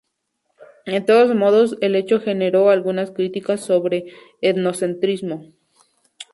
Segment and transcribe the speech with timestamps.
[0.87, 4.05] De todos modos, el hecho generó algunas críticas sobre
[4.41, 5.53] etnocentrismo.